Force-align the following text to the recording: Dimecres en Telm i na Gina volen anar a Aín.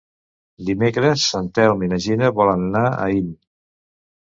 Dimecres 0.69 1.27
en 1.41 1.51
Telm 1.59 1.85
i 1.85 1.93
na 1.95 2.03
Gina 2.09 2.35
volen 2.41 2.67
anar 2.73 2.87
a 2.91 3.01
Aín. 3.09 3.33